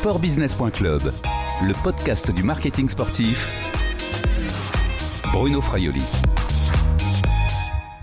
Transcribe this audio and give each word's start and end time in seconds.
Sportbusiness.club, 0.00 1.02
le 1.60 1.84
podcast 1.84 2.34
du 2.34 2.42
marketing 2.42 2.88
sportif. 2.88 3.44
Bruno 5.30 5.60
Fraioli. 5.60 6.00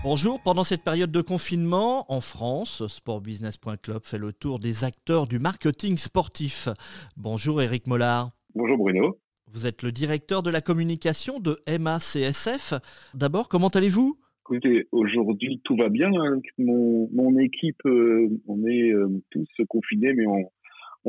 Bonjour, 0.04 0.40
pendant 0.40 0.62
cette 0.62 0.84
période 0.84 1.10
de 1.10 1.20
confinement, 1.20 2.04
en 2.08 2.20
France, 2.20 2.86
sportbusiness.club 2.86 4.02
fait 4.04 4.18
le 4.18 4.32
tour 4.32 4.60
des 4.60 4.84
acteurs 4.84 5.26
du 5.26 5.40
marketing 5.40 5.96
sportif. 5.96 6.68
Bonjour 7.16 7.60
Eric 7.60 7.88
Mollard. 7.88 8.30
Bonjour 8.54 8.78
Bruno. 8.78 9.18
Vous 9.52 9.66
êtes 9.66 9.82
le 9.82 9.90
directeur 9.90 10.44
de 10.44 10.50
la 10.50 10.60
communication 10.60 11.40
de 11.40 11.58
MACSF. 11.66 12.74
D'abord, 13.14 13.48
comment 13.48 13.70
allez-vous? 13.70 14.16
Écoutez, 14.44 14.86
aujourd'hui 14.92 15.60
tout 15.64 15.76
va 15.76 15.88
bien. 15.88 16.10
Hein. 16.14 16.40
Mon, 16.58 17.38
équipe, 17.38 17.84
euh, 17.86 18.28
on 18.46 18.64
est 18.66 18.92
euh, 18.92 19.20
tous 19.30 19.48
confinés, 19.68 20.14
mais 20.14 20.26
on, 20.26 20.48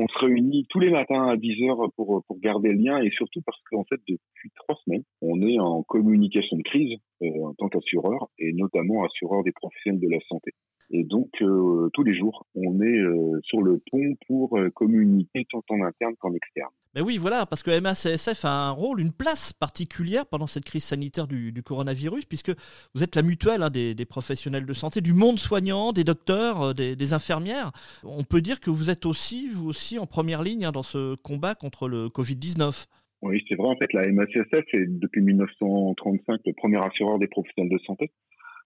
on 0.00 0.08
se 0.08 0.18
réunit 0.18 0.66
tous 0.70 0.80
les 0.80 0.90
matins 0.90 1.28
à 1.28 1.36
10 1.36 1.62
heures 1.64 1.92
pour, 1.94 2.24
garder 2.40 2.70
le 2.70 2.82
lien 2.82 3.02
et 3.02 3.10
surtout 3.10 3.42
parce 3.42 3.60
qu'en 3.70 3.84
fait, 3.84 4.00
depuis 4.08 4.50
trois 4.56 4.76
semaines, 4.84 5.04
on 5.20 5.42
est 5.42 5.58
en 5.58 5.82
communication 5.82 6.56
de 6.56 6.62
crise 6.62 6.98
euh, 7.22 7.44
en 7.44 7.54
tant 7.54 7.68
qu'assureur 7.68 8.28
et 8.38 8.52
notamment 8.54 9.04
assureur 9.04 9.42
des 9.44 9.52
professionnels 9.52 10.00
de 10.00 10.08
la 10.08 10.20
santé. 10.28 10.52
Et 10.90 11.04
donc, 11.04 11.30
euh, 11.40 11.88
tous 11.94 12.02
les 12.02 12.16
jours, 12.18 12.46
on 12.54 12.80
est 12.80 12.98
euh, 12.98 13.40
sur 13.44 13.62
le 13.62 13.80
pont 13.90 14.16
pour 14.26 14.58
communiquer 14.74 15.46
tant 15.50 15.62
en 15.70 15.82
interne 15.82 16.14
qu'en 16.18 16.34
externe. 16.34 16.70
Mais 16.96 17.02
oui, 17.02 17.18
voilà, 17.18 17.46
parce 17.46 17.62
que 17.62 17.78
MACSF 17.80 18.44
a 18.44 18.68
un 18.68 18.70
rôle, 18.72 19.00
une 19.00 19.12
place 19.12 19.52
particulière 19.52 20.26
pendant 20.26 20.48
cette 20.48 20.64
crise 20.64 20.82
sanitaire 20.82 21.28
du, 21.28 21.62
coronavirus, 21.62 22.24
puisque 22.24 22.50
vous 22.94 23.04
êtes 23.04 23.14
la 23.14 23.22
mutuelle 23.22 23.62
hein, 23.62 23.70
des, 23.70 23.94
professionnels 24.04 24.66
de 24.66 24.72
santé, 24.72 25.00
du 25.00 25.12
monde 25.12 25.38
soignant, 25.38 25.92
des 25.92 26.02
docteurs, 26.02 26.70
euh, 26.70 26.74
des, 26.74 27.12
infirmières. 27.12 27.70
On 28.02 28.24
peut 28.24 28.40
dire 28.40 28.58
que 28.58 28.70
vous 28.70 28.90
êtes 28.90 29.06
aussi, 29.06 29.48
vous 29.50 29.68
aussi, 29.68 30.00
en 30.00 30.06
première 30.06 30.42
ligne 30.42 30.64
hein, 30.64 30.72
dans 30.72 30.82
ce 30.82 31.14
combat 31.14 31.54
contre 31.54 31.86
le 31.86 32.08
Covid-19. 32.08 32.86
Oui, 33.22 33.44
c'est 33.48 33.54
vrai. 33.54 33.68
En 33.68 33.76
fait, 33.76 33.92
la 33.92 34.10
MACSF 34.10 34.74
est 34.74 34.86
depuis 34.88 35.20
1935 35.20 36.40
le 36.44 36.52
premier 36.54 36.84
assureur 36.84 37.20
des 37.20 37.28
professionnels 37.28 37.70
de 37.70 37.78
santé. 37.84 38.10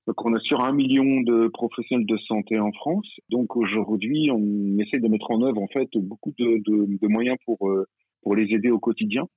Donc, 0.07 0.25
on 0.25 0.35
assure 0.35 0.63
un 0.63 0.73
million 0.73 1.23
de 1.23 1.49
professionnels 1.49 2.07
de 2.07 2.19
santé 2.19 2.59
en 2.59 2.73
France. 2.73 3.09
Donc, 3.31 3.57
aujourd'hui, 3.57 4.31
on 4.31 4.79
essaie 4.79 5.01
de 5.01 5.09
mettre 5.09 5.31
en 5.31 5.43
œuvre 5.43 5.63
en 5.63 5.69
fait 5.69 5.89
beaucoup 5.97 6.33
de, 6.39 7.09
moyens 7.09 7.39
pour 7.47 7.69
euh, 7.69 7.87
pour 8.25 8.35
les 8.35 8.53
aider 8.53 8.71
au 8.71 8.81
quotidien. 8.81 9.29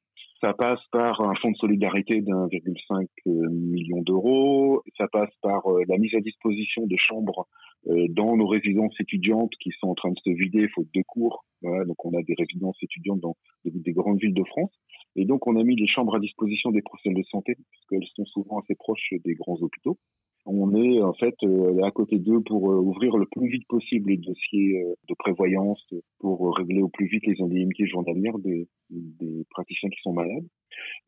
Ça 0.41 0.53
passe 0.53 0.79
par 0.91 1.21
un 1.21 1.33
fonds 1.35 1.51
de 1.51 1.57
solidarité 1.57 2.21
d'1,5 2.21 3.07
euh, 3.27 3.49
million 3.49 4.01
d'euros. 4.01 4.83
Ça 4.97 5.07
passe 5.11 5.33
par 5.41 5.65
euh, 5.67 5.83
la 5.87 5.97
mise 5.97 6.13
à 6.15 6.19
disposition 6.19 6.85
de 6.85 6.95
chambres 6.95 7.47
euh, 7.87 8.05
dans 8.09 8.37
nos 8.37 8.47
résidences 8.47 8.93
étudiantes 8.99 9.51
qui 9.59 9.71
sont 9.79 9.87
en 9.87 9.95
train 9.95 10.11
de 10.11 10.19
se 10.23 10.29
vider 10.29 10.67
faute 10.69 10.89
de 10.93 11.01
cours. 11.01 11.43
donc 11.63 12.05
on 12.05 12.13
a 12.13 12.21
des 12.21 12.35
résidences 12.37 12.77
étudiantes 12.83 13.19
dans 13.19 13.35
des 13.65 13.93
grandes 13.93 14.19
villes 14.19 14.35
de 14.35 14.43
France. 14.43 14.71
Et 15.15 15.25
donc 15.25 15.47
on 15.47 15.55
a 15.55 15.63
mis 15.63 15.75
les 15.75 15.87
chambres 15.87 16.15
à 16.15 16.19
disposition 16.19 16.71
des 16.71 16.83
professionnels 16.83 17.23
de 17.23 17.27
santé 17.29 17.55
parce 17.55 17.85
qu'elles 17.89 18.09
sont 18.15 18.25
souvent 18.25 18.59
assez 18.59 18.75
proches 18.75 19.13
des 19.25 19.33
grands 19.33 19.57
hôpitaux 19.59 19.97
on 20.47 20.73
est 20.75 21.01
en 21.01 21.13
fait 21.13 21.35
euh, 21.43 21.83
à 21.83 21.91
côté 21.91 22.19
d'eux 22.19 22.41
pour 22.41 22.71
euh, 22.71 22.77
ouvrir 22.77 23.17
le 23.17 23.25
plus 23.25 23.49
vite 23.49 23.67
possible 23.67 24.09
les 24.11 24.17
dossiers 24.17 24.81
euh, 24.81 24.93
de 25.09 25.15
prévoyance 25.19 25.85
pour 26.19 26.55
régler 26.55 26.81
au 26.81 26.87
plus 26.87 27.07
vite 27.07 27.25
les 27.25 27.35
indemnités 27.41 27.85
journalières 27.85 28.37
des, 28.39 28.67
des 28.89 29.45
praticiens 29.49 29.89
qui 29.89 29.99
sont 30.01 30.13
malades. 30.13 30.45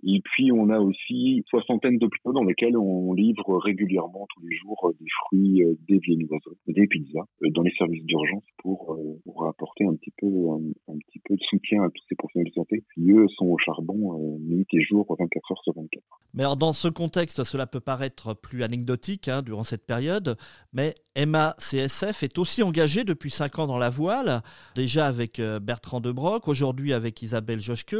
Et 0.04 0.22
puis 0.23 0.52
on 0.52 0.70
a 0.70 0.80
aussi 0.80 1.44
soixantaine 1.48 1.98
d'hôpitaux 1.98 2.34
dans 2.34 2.44
lesquels 2.44 2.78
on 2.78 3.14
livre 3.14 3.58
régulièrement 3.60 4.28
tous 4.36 4.45
les 4.45 4.56
jours 4.58 4.92
des 5.00 5.06
fruits, 5.22 5.62
des 5.88 6.00
viennoiseries, 6.00 6.58
des 6.67 6.88
pizzas 6.88 7.26
dans 7.54 7.62
les 7.62 7.73
services 7.78 8.04
d'urgence 8.06 8.44
pour, 8.58 8.98
pour 9.23 9.45
apporter 9.45 9.86
un 9.86 9.95
petit 9.95 10.14
peu 10.17 10.28
un, 10.28 10.98
petit 11.08 11.20
peu 11.23 11.36
de 11.36 11.44
soutien 11.44 11.84
à 11.84 11.90
tous 11.90 12.04
ces 12.10 12.16
professionnels 12.16 12.50
de 12.50 12.56
santé 12.56 12.84
qui 12.94 13.12
eux 13.12 13.28
sont 13.38 13.45
au 13.45 13.58
charbon 13.60 14.40
nuit 14.40 14.66
et 14.73 14.82
jour 14.82 15.05
24 15.08 15.52
heures 15.52 15.64
sur 15.64 15.73
24. 15.76 16.04
Mais 16.34 16.44
alors 16.44 16.58
dans 16.58 16.73
ce 16.73 16.88
contexte, 16.88 17.44
cela 17.44 17.66
peut 17.66 17.80
paraître 17.80 18.34
plus 18.34 18.64
anecdotique 18.64 19.30
Hein, 19.30 19.42
durant 19.42 19.64
cette 19.64 19.86
période, 19.86 20.36
mais 20.73 20.94
MACSF 21.17 22.23
est 22.23 22.38
aussi 22.38 22.64
engagé 22.64 23.04
depuis 23.04 23.30
cinq 23.30 23.60
ans 23.60 23.67
dans 23.67 23.78
la 23.78 23.90
voile, 23.90 24.42
déjà 24.76 25.08
avec 25.08 25.40
euh, 25.40 25.60
Bertrand 25.60 26.00
Debroc, 26.00 26.48
aujourd'hui 26.48 26.94
avec 26.94 27.22
Isabelle 27.22 27.60
Joschke. 27.60 27.95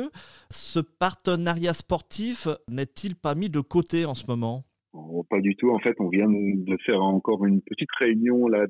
Ce 0.50 0.80
partenariat 0.80 1.74
sportif 1.74 2.48
n'est-il 2.70 3.16
pas 3.16 3.36
mis 3.36 3.50
de 3.50 3.60
côté 3.60 4.06
en 4.06 4.16
ce 4.16 4.26
moment? 4.28 4.64
Oh, 4.94 5.24
pas 5.30 5.40
du 5.40 5.56
tout. 5.56 5.70
En 5.70 5.78
fait, 5.78 5.96
on 6.00 6.10
vient 6.10 6.28
de 6.28 6.78
faire 6.84 7.02
encore 7.04 7.46
une 7.46 7.62
petite 7.62 7.92
réunion 8.00 8.48
là, 8.48 8.66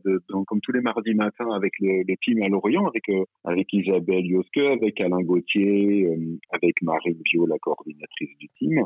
comme 0.48 0.60
tous 0.62 0.74
les 0.74 0.82
mardis 0.82 1.14
matins 1.14 1.50
avec 1.52 1.72
le, 1.80 2.04
team 2.22 2.42
à 2.44 2.50
Lorient, 2.50 2.88
avec 2.88 3.08
euh, 3.10 3.64
Isabelle 3.72 4.26
Joske, 4.30 4.58
avec 4.58 5.00
Alain 5.00 5.22
Gauthier, 5.22 6.08
euh, 6.08 6.38
avec 6.52 6.82
Marine 6.82 7.18
Bio, 7.24 7.46
la 7.46 7.58
coordinatrice 7.60 8.38
du 8.38 8.50
team. 8.58 8.84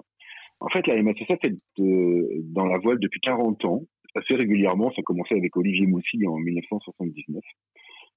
Fait, 0.74 0.88
la 0.88 1.02
MSSF 1.02 1.40
est 1.46 1.56
dans 1.78 2.66
la 2.66 2.80
voile 2.80 3.00
depuis 3.00 3.20
40 3.20 3.64
ans, 3.66 3.84
assez 4.16 4.34
régulièrement. 4.34 4.90
Ça 4.92 5.00
a 5.00 5.04
commencé 5.04 5.36
avec 5.36 5.56
Olivier 5.56 5.86
Moussy 5.86 6.26
en 6.28 6.38
1979. 6.38 7.42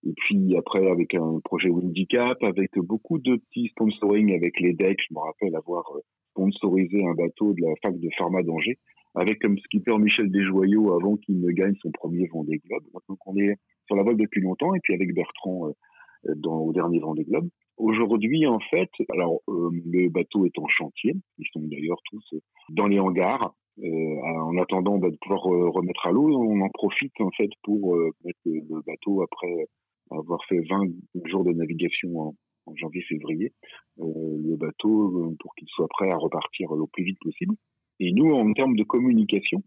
Et 0.07 0.13
puis 0.17 0.57
après, 0.57 0.89
avec 0.89 1.15
un 1.15 1.41
projet 1.45 1.69
Windicap, 1.69 2.43
avec 2.43 2.71
beaucoup 2.79 3.19
de 3.19 3.37
petits 3.37 3.69
sponsoring 3.69 4.35
avec 4.35 4.59
les 4.61 4.73
decks. 4.73 5.01
Je 5.09 5.15
me 5.15 5.21
rappelle 5.21 5.55
avoir 5.55 5.85
euh, 5.97 6.01
sponsorisé 6.31 7.05
un 7.05 7.15
bateau 7.15 7.53
de 7.55 7.63
la 7.63 7.75
fac 7.83 7.99
de 7.99 8.09
pharma 8.17 8.43
d'Angers, 8.43 8.79
avec 9.15 9.41
comme 9.41 9.59
skipper 9.59 9.99
Michel 9.99 10.31
Desjoyaux 10.31 10.93
avant 10.93 11.17
qu'il 11.17 11.41
ne 11.41 11.51
gagne 11.51 11.75
son 11.83 11.91
premier 11.91 12.27
Vendée 12.29 12.61
Globe. 12.67 12.85
Donc 13.09 13.19
on 13.27 13.37
est 13.37 13.57
sur 13.87 13.97
la 13.97 14.03
voile 14.03 14.17
depuis 14.17 14.41
longtemps, 14.41 14.75
et 14.75 14.81
puis 14.83 14.95
avec 14.95 15.13
Bertrand 15.15 15.69
euh, 15.69 16.35
dans, 16.37 16.59
au 16.61 16.73
dernier 16.73 17.01
Vendée 17.01 17.25
Globe. 17.25 17.49
Aujourd'hui, 17.77 18.47
en 18.47 18.59
fait, 18.59 18.91
alors 19.11 19.41
euh, 19.49 19.71
le 19.85 20.09
bateau 20.09 20.47
est 20.47 20.59
en 20.59 20.67
chantier. 20.67 21.15
Ils 21.39 21.47
sont 21.53 21.61
d'ailleurs 21.61 22.01
tous 22.11 22.25
euh, 22.33 22.39
dans 22.71 22.87
les 22.87 22.99
hangars. 22.99 23.55
Euh, 23.79 24.21
en 24.25 24.57
attendant 24.57 24.97
bah, 24.97 25.11
de 25.11 25.17
pouvoir 25.21 25.43
remettre 25.43 26.07
à 26.07 26.11
l'eau, 26.11 26.35
on 26.35 26.63
en 26.63 26.71
profite 26.71 27.13
en 27.21 27.31
fait 27.37 27.51
pour 27.63 27.95
mettre 28.25 28.39
le 28.47 28.81
bateau 28.87 29.21
après 29.21 29.67
avoir 30.11 30.43
fait 30.47 30.61
20 30.61 30.87
jours 31.27 31.45
de 31.45 31.53
navigation 31.53 32.09
en, 32.19 32.35
janvier-février, 32.75 33.53
le 33.99 34.57
bateau 34.57 35.35
pour 35.39 35.55
qu'il 35.55 35.69
soit 35.69 35.89
prêt 35.89 36.11
à 36.11 36.17
repartir 36.17 36.73
le 36.73 36.87
plus 36.87 37.05
vite 37.05 37.19
possible. 37.21 37.55
Et 38.01 38.13
nous, 38.13 38.33
en 38.33 38.51
termes 38.55 38.77
de 38.77 38.83
communication, 38.83 39.63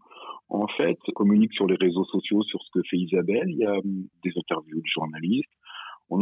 en 0.48 0.66
fait, 0.66 0.98
on 1.08 1.12
communique 1.12 1.52
sur 1.54 1.66
les 1.66 1.76
réseaux 1.76 2.04
sociaux 2.04 2.42
sur 2.42 2.60
ce 2.62 2.70
que 2.72 2.80
fait 2.88 2.98
Isabelle. 2.98 3.48
Il 3.48 3.58
y 3.58 3.64
a 3.64 3.80
des 4.24 4.32
interviews 4.36 4.80
de 4.80 4.86
journalistes, 4.86 5.50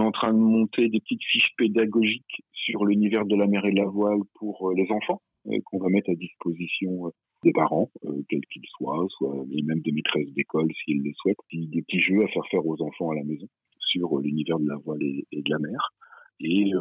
en 0.08 0.10
train 0.10 0.32
de 0.32 0.38
monter 0.38 0.88
des 0.88 1.00
petites 1.00 1.22
fiches 1.22 1.52
pédagogiques 1.58 2.42
sur 2.52 2.86
l'univers 2.86 3.26
de 3.26 3.36
la 3.36 3.46
mer 3.46 3.64
et 3.66 3.72
de 3.72 3.76
la 3.76 3.86
voile 3.86 4.20
pour 4.36 4.70
euh, 4.70 4.74
les 4.74 4.90
enfants, 4.90 5.20
euh, 5.48 5.58
qu'on 5.66 5.78
va 5.78 5.90
mettre 5.90 6.10
à 6.10 6.14
disposition 6.14 7.06
euh, 7.06 7.10
des 7.44 7.52
parents, 7.52 7.90
quels 8.28 8.44
qu'ils 8.50 8.66
soient, 8.76 9.06
soit 9.10 9.44
même 9.64 9.80
des 9.80 9.92
maîtresses 9.92 10.32
d'école 10.34 10.68
s'ils 10.82 11.02
le 11.04 11.12
souhaitent, 11.12 11.38
des 11.52 11.82
petits 11.82 12.00
jeux 12.00 12.24
à 12.24 12.28
faire 12.28 12.42
faire 12.50 12.66
aux 12.66 12.82
enfants 12.82 13.10
à 13.10 13.14
la 13.14 13.22
maison 13.22 13.46
sur 13.78 14.18
l'univers 14.18 14.58
de 14.58 14.66
la 14.66 14.76
voile 14.76 15.02
et, 15.02 15.24
de 15.30 15.50
la 15.50 15.58
mer. 15.60 15.92
Et 16.40 16.72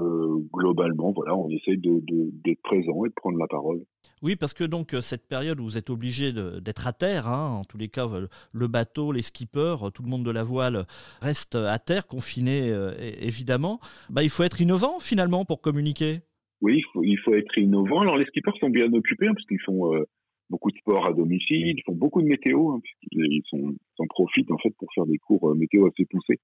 globalement, 0.52 1.12
voilà, 1.12 1.38
on 1.38 1.48
essaie 1.50 1.78
d'être 1.78 2.62
présent 2.64 3.06
et 3.06 3.10
de 3.10 3.14
prendre 3.14 3.38
la 3.38 3.46
parole. 3.46 3.84
Oui, 4.24 4.36
parce 4.36 4.54
que 4.54 4.64
donc 4.64 4.94
euh, 4.94 5.02
cette 5.02 5.28
période 5.28 5.60
où 5.60 5.64
vous 5.64 5.78
êtes 5.78 5.90
obligé 5.90 6.32
d'être 6.32 6.88
à 6.88 6.94
terre, 6.94 7.28
hein, 7.28 7.60
en 7.60 7.64
tous 7.64 7.78
les 7.78 7.88
cas, 7.88 8.08
le 8.52 8.68
bateau, 8.68 9.12
les 9.12 9.22
skippers, 9.22 9.92
tout 9.94 10.02
le 10.02 10.10
monde 10.10 10.26
de 10.26 10.32
la 10.32 10.44
voile 10.44 10.86
reste 11.22 11.56
à 11.56 11.78
terre, 11.78 12.08
confiné 12.08 12.72
euh, 12.72 12.94
évidemment. 13.22 13.80
Bah, 14.10 14.24
il 14.24 14.30
faut 14.30 14.44
être 14.44 14.60
innovant 14.60 15.00
finalement 15.00 15.46
pour 15.46 15.62
communiquer. 15.62 16.22
Oui, 16.62 16.82
il 17.04 17.20
faut, 17.20 17.36
être 17.36 17.58
innovant. 17.60 18.02
Alors 18.02 18.18
les 18.18 18.26
skippers 18.26 18.58
sont 18.60 18.72
bien 18.72 18.92
occupés 18.92 19.28
hein, 19.28 19.34
parce 19.36 19.46
qu'ils 19.46 19.62
font 19.62 19.94
euh, 19.94 20.06
beaucoup 20.50 20.72
de 20.72 20.78
sport 20.78 21.08
à 21.08 21.14
domicile, 21.14 21.68
ils 21.78 21.84
font 21.86 21.94
beaucoup 21.94 22.24
de 22.24 22.28
météo, 22.28 22.72
hein, 22.72 22.82
ils 23.12 23.44
s'en 23.52 24.06
profitent 24.10 24.50
en 24.50 24.58
fait 24.58 24.74
pour 24.80 24.92
faire 24.96 25.06
des 25.06 25.20
cours 25.20 25.54
météo 25.56 25.88
assez 25.88 26.06
poussés 26.06 26.40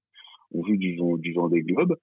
en 0.54 0.62
vue 0.62 0.78
du 0.78 0.96
vent, 0.96 1.16
du 1.16 1.32
vent 1.32 1.48
des 1.48 1.62
globes. 1.62 1.96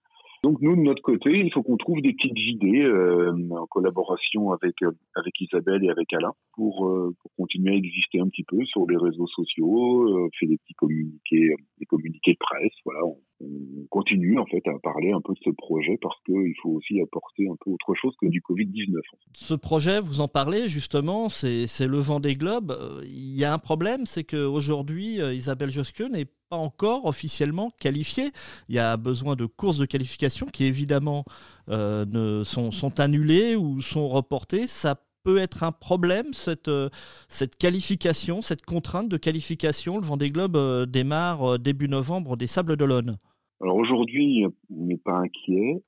Donc 0.43 0.59
nous, 0.59 0.75
de 0.75 0.81
notre 0.81 1.03
côté, 1.03 1.29
il 1.37 1.53
faut 1.53 1.61
qu'on 1.61 1.77
trouve 1.77 2.01
des 2.01 2.13
petites 2.13 2.35
idées 2.35 2.81
euh, 2.81 3.31
en 3.51 3.67
collaboration 3.67 4.51
avec 4.51 4.81
euh, 4.81 4.91
avec 5.13 5.39
Isabelle 5.39 5.85
et 5.85 5.89
avec 5.89 6.11
Alain 6.13 6.33
pour, 6.55 6.87
euh, 6.87 7.15
pour 7.21 7.31
continuer 7.37 7.73
à 7.73 7.77
exister 7.77 8.19
un 8.19 8.27
petit 8.27 8.43
peu 8.43 8.57
sur 8.65 8.87
les 8.89 8.97
réseaux 8.97 9.27
sociaux, 9.27 10.09
euh, 10.09 10.29
fait 10.39 10.47
des 10.47 10.57
petits 10.57 10.73
communiqués, 10.73 11.53
des 11.77 11.85
communiqués 11.85 12.31
de 12.31 12.37
presse. 12.39 12.73
Voilà, 12.85 13.05
on, 13.05 13.19
on, 13.41 13.85
continue 13.91 14.39
en 14.39 14.45
fait 14.47 14.67
à 14.67 14.79
parler 14.79 15.11
un 15.11 15.21
peu 15.21 15.33
de 15.33 15.39
ce 15.45 15.51
projet 15.51 15.99
parce 16.01 16.19
qu'il 16.25 16.55
faut 16.63 16.71
aussi 16.71 16.99
apporter 17.01 17.47
un 17.47 17.55
peu 17.63 17.69
autre 17.69 17.93
chose 17.93 18.15
que 18.19 18.25
du 18.25 18.41
Covid 18.41 18.65
19. 18.65 18.99
Ce 19.33 19.53
projet, 19.53 20.01
vous 20.01 20.21
en 20.21 20.27
parlez 20.27 20.67
justement, 20.69 21.29
c'est 21.29 21.87
le 21.87 21.99
vent 21.99 22.19
des 22.19 22.35
globes. 22.35 22.75
Il 23.03 23.37
y 23.37 23.43
a 23.43 23.53
un 23.53 23.59
problème, 23.59 24.07
c'est 24.07 24.23
qu'aujourd'hui, 24.23 25.17
Isabelle 25.17 25.69
Josque 25.69 26.01
n'est 26.11 26.25
pas 26.51 26.57
encore 26.57 27.05
officiellement 27.05 27.71
qualifiés. 27.79 28.29
Il 28.67 28.75
y 28.75 28.79
a 28.79 28.97
besoin 28.97 29.37
de 29.37 29.45
courses 29.45 29.77
de 29.77 29.85
qualification 29.85 30.47
qui 30.47 30.65
évidemment 30.65 31.23
euh, 31.69 32.43
sont, 32.43 32.99
annulées 32.99 33.55
ou 33.55 33.79
sont 33.79 34.09
reportées. 34.09 34.67
Ça 34.67 34.95
peut 35.23 35.37
être 35.37 35.63
un 35.63 35.71
problème, 35.71 36.33
cette, 36.33 36.67
euh, 36.67 36.89
cette 37.29 37.55
qualification, 37.55 38.41
cette 38.41 38.65
contrainte 38.65 39.07
de 39.07 39.15
qualification. 39.15 39.97
Le 39.97 40.05
Vendée 40.05 40.29
Globe 40.29 40.57
euh, 40.57 40.85
démarre 40.85 41.57
début 41.57 41.87
novembre 41.87 42.35
des 42.35 42.47
Sables 42.47 42.75
d'Olonne. 42.75 43.17
Alors 43.61 43.77
aujourd'hui, 43.77 44.45
on 44.75 44.85
n'est 44.87 44.97
pas 44.97 45.19
inquiet. 45.19 45.81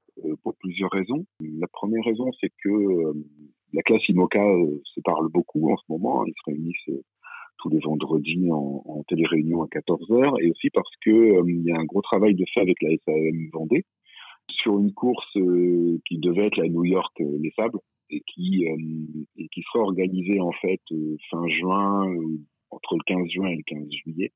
pour 0.43 0.55
plusieurs 0.55 0.91
raisons. 0.91 1.25
La 1.41 1.67
première 1.67 2.05
raison, 2.05 2.31
c'est 2.39 2.51
que 2.63 3.13
la 3.73 3.81
classe 3.81 4.07
IMOCA 4.07 4.45
se 4.85 5.01
parle 5.01 5.27
beaucoup 5.29 5.73
en 5.73 5.75
ce 5.75 5.83
moment. 5.89 6.23
Ils 6.25 6.33
se 6.37 6.51
réunissent 6.51 7.03
tous 7.63 7.69
les 7.69 7.79
vendredis 7.79 8.51
en, 8.51 9.03
télé-réunion 9.07 9.63
à 9.63 9.67
14h 9.67 10.43
et 10.43 10.51
aussi 10.51 10.69
parce 10.69 10.91
que 11.01 11.49
il 11.49 11.63
y 11.63 11.71
a 11.71 11.79
un 11.79 11.85
gros 11.85 12.01
travail 12.01 12.35
de 12.35 12.45
fait 12.53 12.61
avec 12.61 12.81
la 12.81 12.91
SAM 13.05 13.49
Vendée 13.53 13.85
sur 14.51 14.77
une 14.79 14.93
course 14.93 15.31
qui 15.33 16.17
devait 16.17 16.47
être 16.47 16.57
la 16.57 16.67
New 16.67 16.83
York 16.83 17.13
Les 17.19 17.51
Sables 17.55 17.79
et 18.09 18.21
qui 18.27 18.65
et 18.65 19.47
qui 19.47 19.61
sera 19.61 19.83
organisée 19.83 20.41
en 20.41 20.51
fait 20.51 20.81
fin 21.31 21.47
juin 21.47 22.13
entre 22.69 22.95
le 22.95 23.03
15 23.05 23.29
juin 23.29 23.47
et 23.47 23.55
le 23.55 23.63
15 23.65 23.87
juillet 24.03 24.31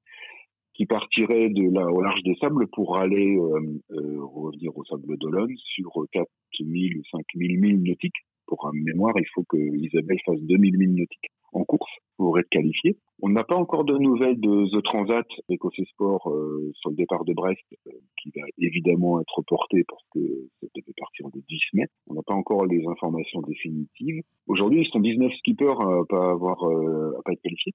qui 0.77 0.85
partirait 0.85 1.49
de 1.49 1.73
là 1.73 1.87
au 1.91 2.01
large 2.01 2.21
des 2.23 2.35
sables 2.35 2.67
pour 2.67 2.97
aller 2.97 3.35
euh, 3.35 3.81
euh, 3.91 4.23
revenir 4.23 4.77
au 4.77 4.85
sable 4.85 5.17
d'Olonne 5.17 5.55
sur 5.57 5.91
4000 6.11 6.99
ou 6.99 7.01
5000 7.11 7.59
milles 7.59 7.81
nautiques. 7.81 8.21
Pour 8.45 8.67
un 8.67 8.71
mémoire, 8.73 9.15
il 9.17 9.25
faut 9.33 9.43
que 9.49 9.57
Isabelle 9.57 10.19
fasse 10.23 10.39
2000 10.39 10.77
milles 10.77 10.93
nautiques 10.93 11.31
en 11.53 11.63
course 11.63 11.91
pour 12.17 12.37
être 12.39 12.49
qualifiée. 12.49 12.97
On 13.21 13.29
n'a 13.29 13.43
pas 13.43 13.55
encore 13.55 13.83
de 13.83 13.97
nouvelles 13.97 14.39
de 14.39 14.67
The 14.69 14.83
Transat 14.83 15.25
avec 15.49 15.59
Sport 15.89 16.29
euh, 16.29 16.71
sur 16.75 16.89
le 16.91 16.95
départ 16.95 17.25
de 17.25 17.33
Brest, 17.33 17.61
euh, 17.87 17.91
qui 18.21 18.31
va 18.35 18.45
évidemment 18.57 19.19
être 19.19 19.35
reporté 19.35 19.83
parce 19.87 20.03
que 20.13 20.19
ça 20.61 20.67
devait 20.75 20.93
partir 20.97 21.27
le 21.33 21.41
10 21.47 21.59
mai. 21.73 21.85
On 22.07 22.13
n'a 22.13 22.23
pas 22.23 22.33
encore 22.33 22.65
les 22.65 22.85
informations 22.87 23.41
définitives. 23.41 24.21
Aujourd'hui, 24.47 24.81
ils 24.81 24.89
sont 24.89 24.99
19 24.99 25.31
skippers 25.39 25.81
à 25.81 26.01
pas 26.07 26.31
avoir 26.31 26.63
à 26.63 27.21
pas 27.23 27.33
être 27.33 27.41
qualifiés. 27.41 27.73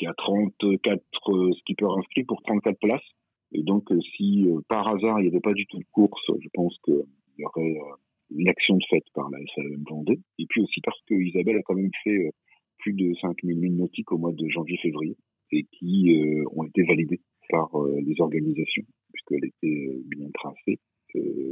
Il 0.00 0.04
y 0.04 0.08
a 0.08 0.14
34 0.14 1.02
euh, 1.28 1.52
skippers 1.60 1.98
inscrits 1.98 2.24
pour 2.24 2.42
34 2.42 2.78
places. 2.78 3.00
Et 3.52 3.62
donc, 3.62 3.90
euh, 3.92 4.00
si 4.16 4.46
euh, 4.46 4.60
par 4.68 4.88
hasard 4.88 5.20
il 5.20 5.24
n'y 5.24 5.28
avait 5.28 5.40
pas 5.40 5.52
du 5.52 5.66
tout 5.66 5.78
de 5.78 5.84
course, 5.92 6.22
je 6.40 6.48
pense 6.54 6.76
qu'il 6.84 7.04
y 7.38 7.44
aurait 7.44 7.76
une 8.30 8.48
action 8.48 8.76
de 8.76 8.84
fait 8.88 9.02
par 9.14 9.28
la 9.30 9.38
SAM 9.54 9.84
Vendée. 9.88 10.20
Et 10.38 10.46
puis 10.48 10.62
aussi 10.62 10.80
parce 10.80 11.00
que 11.06 11.14
Isabelle 11.14 11.58
a 11.58 11.62
quand 11.62 11.74
même 11.74 11.90
fait 12.02 12.30
plus 12.80 12.92
de 12.92 13.14
5000 13.20 13.58
milles 13.58 13.76
nautiques 13.76 14.12
au 14.12 14.18
mois 14.18 14.32
de 14.32 14.48
janvier-février 14.48 15.16
et 15.52 15.64
qui 15.64 16.16
ont 16.54 16.64
été 16.64 16.82
validées 16.84 17.20
par 17.48 17.70
les 18.02 18.20
organisations 18.20 18.84
puisqu'elle 19.12 19.44
était 19.44 20.02
bien 20.06 20.28
tracée. 20.32 20.78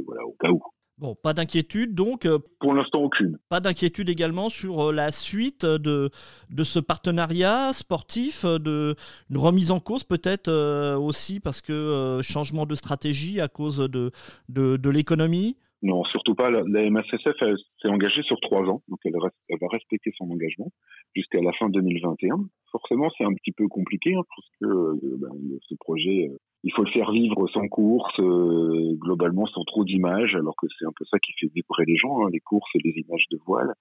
voilà, 0.05 0.25
au 0.25 0.35
cas 0.39 0.51
où. 0.51 0.61
Bon, 0.99 1.15
pas 1.15 1.33
d'inquiétude 1.33 1.95
donc. 1.95 2.25
Euh, 2.25 2.39
Pour 2.59 2.73
l'instant, 2.73 3.01
aucune. 3.01 3.39
Pas 3.47 3.61
d'inquiétude 3.61 4.09
également 4.09 4.49
sur 4.49 4.89
euh, 4.89 4.91
la 4.91 5.13
suite 5.13 5.65
de, 5.65 6.09
de 6.49 6.63
ce 6.65 6.77
partenariat 6.77 7.71
sportif, 7.71 8.43
euh, 8.43 8.59
de 8.59 8.95
une 9.29 9.37
remise 9.37 9.71
en 9.71 9.79
cause 9.79 10.03
peut-être 10.03 10.51
aussi 10.97 11.39
parce 11.39 11.61
que 11.61 12.19
changement 12.21 12.65
de 12.65 12.75
stratégie 12.75 13.39
à 13.39 13.47
cause 13.47 13.77
de, 13.77 14.11
de, 14.49 14.75
de 14.75 14.89
l'économie? 14.89 15.55
Non, 15.81 16.03
surtout 16.05 16.35
pas. 16.35 16.49
La, 16.49 16.63
MSSF 16.63 17.37
s'est 17.81 17.87
engagée 17.87 18.23
sur 18.23 18.39
trois 18.41 18.63
ans, 18.63 18.81
donc 18.87 18.99
elle, 19.05 19.13
va 19.13 19.67
respecter 19.69 20.11
son 20.17 20.29
engagement 20.29 20.71
jusqu'à 21.15 21.41
la 21.41 21.53
fin 21.53 21.69
2021. 21.69 22.35
Forcément, 22.71 23.09
c'est 23.17 23.23
un 23.23 23.33
petit 23.33 23.53
peu 23.53 23.67
compliqué 23.67 24.13
hein, 24.13 24.23
parce 24.35 24.47
que 24.59 25.17
ben, 25.17 25.31
ce 25.67 25.75
projet 25.75 26.29
il 26.63 26.73
faut 26.73 26.83
le 26.83 26.91
faire 26.91 27.11
vivre 27.11 27.47
sans 27.49 27.67
course, 27.67 28.19
euh, 28.19 28.93
globalement 28.97 29.45
sans 29.47 29.63
trop 29.63 29.85
d'images, 29.85 30.35
alors 30.35 30.55
que 30.57 30.67
c'est 30.77 30.85
un 30.85 30.91
peu 30.95 31.05
ça 31.05 31.17
qui 31.19 31.31
fait 31.39 31.51
vibrer 31.53 31.85
les 31.87 31.95
gens, 31.95 32.25
hein, 32.25 32.29
les 32.31 32.39
courses 32.39 32.69
et 32.75 32.79
les 32.83 33.01
images 33.01 33.25
de 33.31 33.39
voile. 33.45 33.73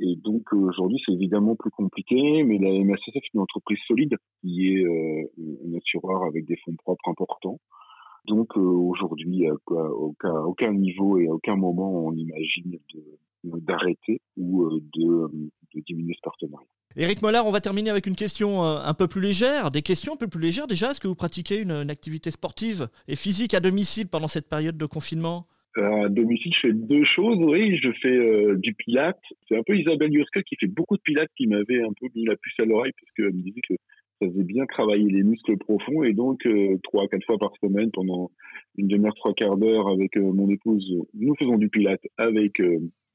Et 0.00 0.16
donc 0.16 0.42
euh, 0.52 0.56
aujourd'hui, 0.56 1.00
c'est 1.06 1.12
évidemment 1.12 1.54
plus 1.54 1.70
compliqué, 1.70 2.42
mais 2.42 2.58
la 2.58 2.70
MSSF 2.70 3.16
est 3.16 3.34
une 3.34 3.40
entreprise 3.40 3.78
solide 3.86 4.16
qui 4.40 4.74
est 4.74 4.84
euh, 4.84 5.30
un 5.66 5.76
assureur 5.76 6.24
avec 6.24 6.46
des 6.46 6.56
fonds 6.64 6.74
propres 6.76 7.08
importants. 7.08 7.60
Donc 8.26 8.56
aujourd'hui, 8.56 9.46
à, 9.48 9.54
aucun, 9.72 10.40
aucun 10.40 10.72
niveau 10.72 11.18
et 11.18 11.26
à 11.28 11.32
aucun 11.32 11.56
moment 11.56 12.06
on 12.06 12.12
imagine 12.12 12.78
d'arrêter 13.44 14.20
ou 14.36 14.68
de, 14.70 15.30
de 15.74 15.80
diminuer 15.80 16.14
ce 16.14 16.22
partenariat. 16.22 16.66
Éric 16.98 17.20
Mollard, 17.20 17.46
on 17.46 17.50
va 17.50 17.60
terminer 17.60 17.90
avec 17.90 18.06
une 18.06 18.16
question 18.16 18.64
euh, 18.64 18.78
un 18.82 18.94
peu 18.94 19.06
plus 19.06 19.20
légère. 19.20 19.70
Des 19.70 19.82
questions 19.82 20.14
un 20.14 20.16
peu 20.16 20.28
plus 20.28 20.40
légères 20.40 20.66
déjà. 20.66 20.90
Est-ce 20.90 21.00
que 21.00 21.08
vous 21.08 21.14
pratiquez 21.14 21.60
une, 21.60 21.90
activité 21.90 22.30
sportive 22.30 22.88
et 23.06 23.16
physique 23.16 23.52
à 23.52 23.60
domicile 23.60 24.08
pendant 24.08 24.28
cette 24.28 24.48
période 24.48 24.78
de 24.78 24.86
confinement? 24.86 25.46
Euh, 25.76 26.06
à 26.06 26.08
domicile, 26.08 26.54
je 26.54 26.68
fais 26.68 26.72
deux 26.72 27.04
choses. 27.04 27.36
Oui, 27.38 27.78
je 27.82 27.90
fais 28.00 28.08
euh, 28.08 28.56
du 28.56 28.72
pilate. 28.72 29.20
C'est 29.46 29.58
un 29.58 29.62
peu 29.62 29.76
Isabelle 29.76 30.10
Yurska 30.10 30.40
qui 30.42 30.56
fait 30.56 30.68
beaucoup 30.68 30.96
de 30.96 31.02
pilates 31.02 31.28
qui 31.36 31.46
m'avait 31.46 31.82
un 31.82 31.92
peu 32.00 32.06
mis 32.14 32.24
la 32.24 32.36
puce 32.36 32.58
à 32.60 32.64
l'oreille 32.64 32.92
parce 32.98 33.12
qu'elle 33.12 33.34
me 33.34 33.42
disait 33.42 33.60
que 33.68 33.74
ça 34.20 34.28
faisait 34.28 34.44
bien 34.44 34.66
travailler 34.66 35.10
les 35.10 35.22
muscles 35.22 35.56
profonds 35.58 36.02
et 36.02 36.12
donc 36.12 36.46
trois, 36.82 37.06
quatre 37.08 37.24
fois 37.24 37.38
par 37.38 37.52
semaine 37.62 37.90
pendant 37.92 38.30
une 38.76 38.88
demi-heure, 38.88 39.14
trois 39.14 39.34
quarts 39.34 39.56
d'heure 39.56 39.88
avec 39.88 40.16
mon 40.16 40.48
épouse, 40.48 40.96
nous 41.14 41.34
faisons 41.36 41.58
du 41.58 41.68
pilate 41.68 42.02
avec 42.16 42.60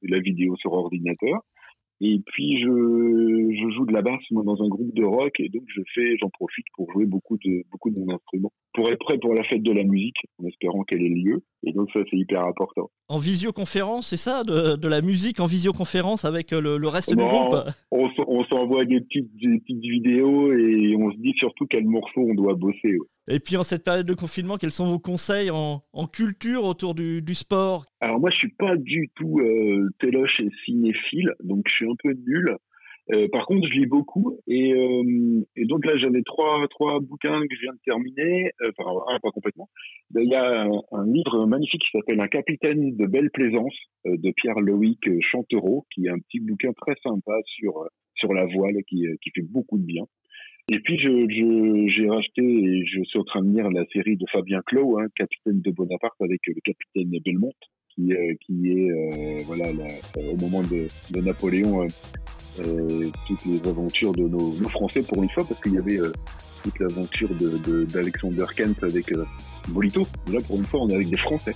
la 0.04 0.20
vidéo 0.20 0.56
sur 0.58 0.74
ordinateur. 0.74 1.42
Et 2.04 2.20
puis 2.26 2.60
je, 2.60 2.68
je 2.68 3.76
joue 3.76 3.86
de 3.86 3.94
la 3.94 4.02
basse 4.02 4.24
moi, 4.32 4.44
dans 4.44 4.62
un 4.64 4.68
groupe 4.68 4.94
de 4.96 5.04
rock 5.04 5.40
et 5.40 5.50
donc 5.50 5.64
je 5.68 5.82
fais, 5.94 6.18
j'en 6.20 6.30
profite 6.30 6.66
pour 6.76 6.92
jouer 6.92 7.06
beaucoup 7.06 7.38
de 7.38 7.64
beaucoup 7.72 7.92
de 7.92 8.00
mon 8.00 8.14
instrument 8.14 8.52
pour 8.74 8.90
être 8.90 8.98
prêt 8.98 9.20
pour 9.20 9.36
la 9.36 9.44
fête 9.44 9.62
de 9.62 9.72
la 9.72 9.84
musique 9.84 10.18
en 10.42 10.48
espérant 10.48 10.82
qu'elle 10.84 11.04
ait 11.04 11.10
lieu. 11.10 11.44
Et 11.64 11.74
donc 11.74 11.92
ça 11.92 12.00
c'est 12.10 12.18
hyper 12.18 12.44
important. 12.44 12.90
En 13.08 13.18
visioconférence, 13.18 14.08
c'est 14.08 14.18
ça, 14.18 14.44
de, 14.44 14.78
de, 14.78 14.88
la 14.88 15.02
musique 15.02 15.42
en 15.42 15.46
visioconférence 15.46 16.26
avec 16.26 16.52
le, 16.52 16.78
le 16.78 16.88
reste 16.88 17.10
du 17.10 17.18
groupe. 17.18 17.56
On, 17.92 18.10
on 18.28 18.44
s'envoie 18.46 18.86
des 18.86 19.02
petites, 19.02 19.30
des 19.36 19.60
petites 19.60 19.82
vidéos 19.82 20.54
et 20.54 20.96
on 20.98 21.12
se 21.12 21.18
dit 21.18 21.34
surtout 21.38 21.68
quel 21.70 21.86
morceau 21.86 22.22
on 22.22 22.34
doit 22.34 22.56
bosser. 22.56 22.98
Et 23.34 23.40
puis 23.40 23.56
en 23.56 23.64
cette 23.64 23.86
période 23.86 24.06
de 24.06 24.14
confinement, 24.14 24.58
quels 24.58 24.74
sont 24.74 24.90
vos 24.90 25.00
conseils 25.00 25.50
en, 25.52 25.82
culture 26.12 26.66
autour 26.66 26.94
du, 26.94 27.34
sport? 27.34 27.86
Alors 28.02 28.20
moi, 28.20 28.30
je 28.30 28.38
suis 28.38 28.52
pas 28.52 28.76
du 28.76 29.10
tout 29.16 29.40
euh, 29.40 29.90
téloche 30.00 30.42
et 30.42 30.50
cinéphile, 30.66 31.34
donc 31.42 31.64
je 31.70 31.76
suis 31.76 31.90
un 31.90 31.96
peu 32.04 32.12
nul. 32.28 32.58
Euh, 33.14 33.28
par 33.32 33.46
contre, 33.46 33.68
je 33.68 33.80
lis 33.80 33.88
beaucoup 33.88 34.38
et, 34.48 34.74
euh, 34.74 35.44
donc 35.66 35.86
là, 35.86 35.98
j'avais 35.98 36.22
trois, 36.24 36.66
trois 36.70 37.00
bouquins 37.00 37.40
que 37.42 37.56
je 37.56 37.62
viens 37.62 37.74
de 37.74 37.80
terminer, 37.86 38.52
euh, 38.62 38.72
enfin, 38.78 39.20
pas 39.22 39.32
complètement. 39.32 39.70
Ben, 40.12 40.22
il 40.24 40.30
y 40.30 40.36
a 40.36 40.64
un, 40.92 41.06
livre 41.06 41.46
magnifique 41.46 41.82
qui 41.82 41.98
s'appelle 41.98 42.20
Un 42.20 42.28
capitaine 42.28 42.96
de 42.96 43.06
belle 43.06 43.32
plaisance 43.32 43.76
de 44.06 44.32
Pierre-Loïc 44.32 45.22
Chantereau, 45.22 45.86
qui 45.94 46.06
est 46.06 46.10
un 46.10 46.20
petit 46.20 46.40
bouquin 46.42 46.72
très 46.74 46.96
sympa 47.02 47.34
sur, 47.46 47.88
sur 48.16 48.34
la 48.34 48.46
voile 48.46 48.76
qui, 48.88 49.06
qui 49.22 49.32
fait 49.34 49.42
beaucoup 49.42 49.78
de 49.78 49.86
bien. 49.86 50.04
Et 50.70 50.80
puis 50.80 50.98
je, 51.00 51.88
j'ai 51.88 52.10
racheté 52.10 52.42
et 52.42 52.86
je 52.86 53.04
suis 53.04 53.20
en 53.20 53.24
train 53.24 53.42
de 53.42 53.52
lire 53.52 53.70
la 53.70 53.86
série 53.92 54.18
de 54.18 54.26
Fabien 54.32 54.62
Clos, 54.66 55.00
hein, 55.00 55.08
capitaine 55.16 55.62
de 55.62 55.72
Bonaparte 55.72 56.22
avec 56.22 56.42
le 56.48 56.62
capitaine 56.64 57.20
Belmont, 57.24 57.54
qui, 57.96 58.14
euh, 58.14 58.34
qui 58.46 58.72
est 58.72 58.92
euh, 58.92 59.44
voilà 59.46 59.66
au 60.32 60.36
moment 60.38 60.62
de, 60.64 60.88
de 61.12 61.22
Napoléon 61.22 61.88
euh, 62.60 63.10
toutes 63.28 63.46
les 63.46 63.68
aventures 63.68 64.12
de 64.14 64.24
nos, 64.24 64.52
Français 64.70 65.04
pour 65.04 65.22
une 65.24 65.30
fois 65.30 65.44
parce 65.48 65.60
qu'il 65.62 65.74
y 65.74 65.78
avait 65.78 66.00
toute 66.64 66.80
l'aventure 66.80 67.30
de, 67.36 67.86
d'Alexander 67.86 68.46
Kent 68.56 68.84
avec 68.84 69.14
Bolito. 69.70 70.08
Là 70.32 70.40
pour 70.48 70.58
une 70.58 70.66
fois 70.66 70.82
on 70.82 70.90
est 70.90 70.96
avec 70.96 71.10
des 71.10 71.18
Français. 71.18 71.56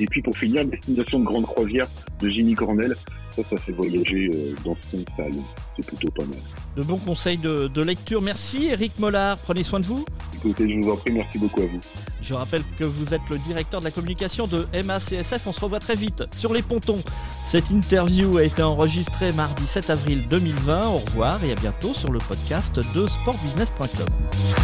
Et 0.00 0.06
puis 0.06 0.22
pour 0.22 0.36
finir, 0.36 0.64
Destination 0.64 1.20
de 1.20 1.24
Grande 1.24 1.44
Croisière 1.44 1.86
de 2.20 2.28
Jimmy 2.28 2.54
Cornell. 2.54 2.94
Ça, 3.30 3.42
ça 3.44 3.56
fait 3.56 3.72
voyager 3.72 4.30
dans 4.64 4.76
son 4.90 5.04
salon. 5.16 5.42
C'est 5.76 5.86
plutôt 5.86 6.10
pas 6.10 6.24
mal. 6.24 6.38
De 6.76 6.82
bons 6.82 6.98
conseils 6.98 7.38
de, 7.38 7.68
de 7.68 7.82
lecture. 7.82 8.22
Merci 8.22 8.68
Eric 8.68 8.98
Mollard. 8.98 9.38
Prenez 9.38 9.62
soin 9.62 9.80
de 9.80 9.86
vous. 9.86 10.04
Je 10.44 10.80
vous 10.80 10.90
en 10.90 10.96
prie, 10.96 11.12
merci 11.12 11.38
beaucoup 11.38 11.62
à 11.62 11.66
vous. 11.66 11.80
Je 12.20 12.34
rappelle 12.34 12.62
que 12.78 12.84
vous 12.84 13.14
êtes 13.14 13.22
le 13.30 13.38
directeur 13.38 13.80
de 13.80 13.84
la 13.84 13.90
communication 13.90 14.46
de 14.46 14.66
MACSF. 14.84 15.46
On 15.46 15.52
se 15.52 15.60
revoit 15.60 15.80
très 15.80 15.96
vite 15.96 16.24
sur 16.34 16.52
les 16.52 16.62
pontons. 16.62 17.00
Cette 17.48 17.70
interview 17.70 18.36
a 18.38 18.44
été 18.44 18.62
enregistrée 18.62 19.32
mardi 19.32 19.66
7 19.66 19.90
avril 19.90 20.26
2020. 20.28 20.88
Au 20.88 20.98
revoir 20.98 21.42
et 21.44 21.52
à 21.52 21.54
bientôt 21.54 21.94
sur 21.94 22.10
le 22.12 22.18
podcast 22.18 22.76
de 22.94 23.06
sportbusiness.com. 23.06 24.63